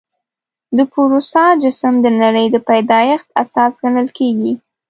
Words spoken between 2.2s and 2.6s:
نړۍ د